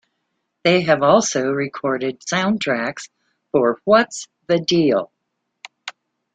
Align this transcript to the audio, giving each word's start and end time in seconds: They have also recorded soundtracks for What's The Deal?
They 0.63 0.81
have 0.81 1.03
also 1.03 1.49
recorded 1.51 2.21
soundtracks 2.21 3.09
for 3.51 3.79
What's 3.83 4.27
The 4.47 4.57
Deal? 4.59 5.11